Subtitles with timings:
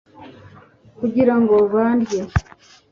[0.97, 2.19] kugira ngo bandye